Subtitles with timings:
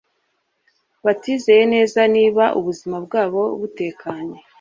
[1.05, 4.37] batizeye neza niba ubuzima bwabo butekanye